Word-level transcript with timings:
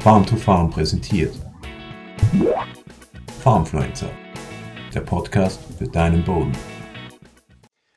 Farm 0.00 0.24
to 0.24 0.36
Farm 0.36 0.70
präsentiert. 0.70 1.34
Farmfluencer, 3.42 4.08
der 4.94 5.00
Podcast 5.00 5.58
für 5.76 5.88
deinen 5.88 6.22
Boden. 6.22 6.52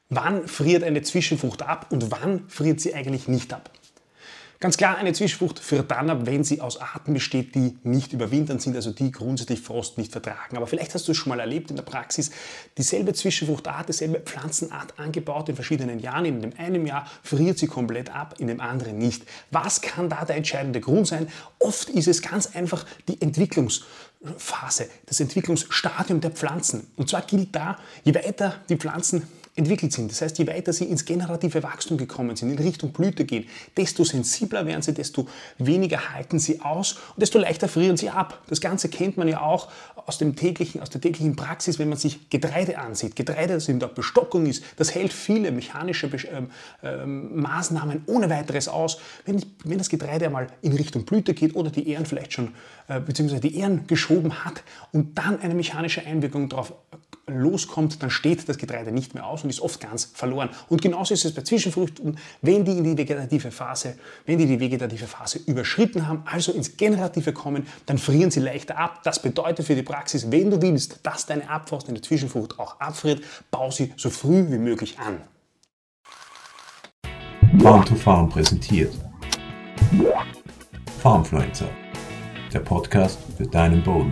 Wann 0.10 0.48
friert 0.48 0.84
eine 0.84 1.04
Zwischenfrucht 1.04 1.62
ab 1.62 1.88
und 1.92 2.10
wann 2.12 2.50
friert 2.50 2.82
sie 2.82 2.96
eigentlich 2.96 3.28
nicht 3.28 3.54
ab? 3.54 3.70
Ganz 4.62 4.78
klar, 4.78 4.98
eine 4.98 5.12
Zwischenfrucht 5.12 5.60
dann 5.88 6.12
ab, 6.12 6.20
wenn 6.26 6.44
sie 6.44 6.62
aus 6.62 6.80
Arten 6.80 7.16
besteht, 7.16 7.56
die 7.56 7.80
nicht 7.82 8.14
überwintern 8.14 8.60
sind, 8.60 8.76
also 8.76 8.92
die 8.92 9.10
grundsätzlich 9.10 9.60
Frost 9.60 9.98
nicht 9.98 10.12
vertragen. 10.12 10.56
Aber 10.56 10.68
vielleicht 10.68 10.94
hast 10.94 11.08
du 11.08 11.14
es 11.14 11.18
schon 11.18 11.32
mal 11.32 11.40
erlebt 11.40 11.72
in 11.72 11.78
der 11.78 11.84
Praxis, 11.84 12.30
dieselbe 12.78 13.14
Zwischenfruchtart, 13.14 13.90
dieselbe 13.90 14.20
Pflanzenart 14.20 15.00
angebaut 15.00 15.50
in 15.50 15.56
verschiedenen 15.56 15.98
Jahren. 15.98 16.26
In 16.26 16.42
dem 16.44 16.54
einen 16.60 16.86
Jahr 16.86 17.08
friert 17.24 17.58
sie 17.58 17.66
komplett 17.66 18.12
ab, 18.12 18.36
in 18.38 18.46
dem 18.46 18.62
anderen 18.62 19.00
nicht. 19.00 19.24
Was 19.50 19.82
kann 19.82 20.10
da 20.10 20.26
der 20.26 20.36
entscheidende 20.36 20.80
Grund 20.80 21.08
sein? 21.08 21.28
Oft 21.58 21.90
ist 21.90 22.08
es 22.08 22.22
ganz 22.22 22.56
einfach 22.56 22.86
die 23.08 23.20
Entwicklungsphase, 23.20 24.90
das 25.08 25.20
Entwicklungsstadium 25.20 26.22
der 26.22 26.30
Pflanzen. 26.30 26.86
Und 26.98 27.10
zwar 27.10 27.24
gilt 27.24 27.56
da, 27.56 27.80
je 28.04 28.14
weiter 28.14 28.58
die 28.70 28.76
Pflanzen 28.76 29.28
entwickelt 29.56 29.92
sind. 29.92 30.12
Das 30.12 30.22
heißt, 30.22 30.38
je 30.38 30.48
weiter 30.48 30.72
sie 30.72 30.86
ins 30.86 31.04
generative 31.04 31.62
Wachstum 31.62 31.98
gekommen 31.98 32.36
sind, 32.36 32.52
in 32.52 32.60
Richtung 32.60 32.92
Blüte 32.94 33.26
gehen, 33.26 33.46
desto 33.76 34.04
sensibler 34.04 34.66
werden 34.66 34.82
sie, 34.82 34.94
desto 34.94 35.28
weniger 35.58 36.14
halten 36.14 36.40
sie 36.40 36.62
aus 36.62 36.94
und 36.94 37.22
desto 37.22 37.38
leichter 37.38 37.68
frieren 37.68 37.98
sie 37.98 38.10
ab. 38.10 38.42
Das 38.48 38.62
Ganze 38.62 38.88
kennt 38.88 39.18
man 39.18 39.28
ja 39.28 39.42
auch 39.42 39.68
aus, 40.06 40.18
dem 40.18 40.36
täglichen, 40.36 40.82
aus 40.82 40.90
der 40.90 41.02
täglichen 41.02 41.36
Praxis, 41.36 41.80
wenn 41.80 41.90
man 41.90 41.98
sich 41.98 42.30
Getreide 42.30 42.78
ansieht. 42.78 43.16
Getreide, 43.16 43.56
das 43.56 43.68
in 43.68 43.80
der 43.80 43.88
Bestockung 43.88 44.46
ist, 44.46 44.64
das 44.78 44.96
hält 44.96 45.12
viele 45.12 45.52
mechanische 45.52 46.10
ähm, 46.32 46.50
ähm, 46.82 47.42
Maßnahmen 47.42 48.04
ohne 48.08 48.30
weiteres 48.30 48.70
aus. 48.70 49.00
Wenn, 49.26 49.44
wenn, 49.66 49.78
das 49.78 49.90
Getreide 49.90 50.28
einmal 50.28 50.48
in 50.62 50.74
Richtung 50.74 51.04
Blüte 51.04 51.34
geht 51.34 51.56
oder 51.56 51.70
die 51.70 51.90
Ähren 51.90 52.06
vielleicht 52.06 52.34
schon, 52.34 52.54
äh, 52.88 53.00
beziehungsweise 53.02 53.42
die 53.42 53.58
Ähren 53.58 53.86
geschoben 53.88 54.46
hat 54.46 54.64
und 54.94 55.18
dann 55.18 55.40
eine 55.42 55.56
mechanische 55.56 56.06
Einwirkung 56.06 56.48
darauf 56.48 56.74
loskommt, 57.40 58.02
dann 58.02 58.10
steht 58.10 58.48
das 58.48 58.58
Getreide 58.58 58.92
nicht 58.92 59.14
mehr 59.14 59.26
aus 59.26 59.44
und 59.44 59.50
ist 59.50 59.62
oft 59.62 59.80
ganz 59.80 60.06
verloren. 60.14 60.50
Und 60.70 60.82
genauso 60.82 61.14
ist 61.14 61.26
es 61.26 61.34
bei 61.34 61.42
Zwischenfrüchten, 61.42 62.18
wenn 62.42 62.66
die 62.66 62.78
in 62.78 62.84
die 62.84 62.98
vegetative 62.98 63.52
Phase, 63.52 63.96
wenn 64.26 64.38
die 64.38 64.46
die 64.46 64.60
vegetative 64.60 65.08
Phase 65.08 65.40
überschritten 65.46 66.08
haben, 66.08 66.24
also 66.26 66.52
ins 66.52 66.78
Generative 66.78 67.34
kommen, 67.34 67.68
dann 67.86 67.98
frieren 67.98 68.32
sie 68.32 68.40
leichter 68.40 68.78
ab. 68.78 69.02
Das 69.04 69.22
bedeutet 69.22 69.66
für 69.66 69.76
die 69.76 69.84
Praxis, 69.84 70.32
wenn 70.32 70.50
du 70.50 70.62
willst, 70.62 71.00
dass 71.04 71.26
deine 71.26 71.50
Abfrost 71.50 71.88
in 71.88 71.96
der 71.96 72.04
Zwischenfrucht 72.04 72.60
auch 72.60 72.80
abfriert, 72.80 73.24
bau 73.50 73.72
sie 73.72 73.94
so 73.98 74.10
früh 74.10 74.46
wie 74.50 74.58
möglich 74.58 74.98
an. 75.00 75.22
Farm 77.60 77.86
to 77.86 77.96
Farm 77.96 78.30
präsentiert. 78.30 78.94
Farmfluencer, 81.02 81.70
der 82.54 82.60
Podcast 82.60 83.20
für 83.38 83.46
deinen 83.48 83.84
Boden. 83.84 84.12